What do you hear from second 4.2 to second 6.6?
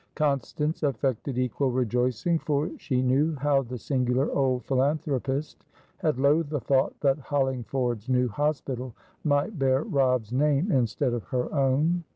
old philanthropist had loathed the